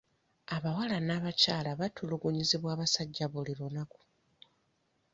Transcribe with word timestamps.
Abawala 0.55 0.97
n'abakyala 1.07 1.69
batulugunyizibwa 1.79 2.69
abasajja 2.75 3.25
buli 3.31 3.53
lunaku. 3.59 4.01